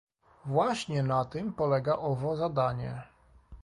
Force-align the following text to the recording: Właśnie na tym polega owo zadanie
Właśnie 0.45 1.03
na 1.03 1.25
tym 1.25 1.53
polega 1.53 1.95
owo 1.97 2.35
zadanie 2.37 3.01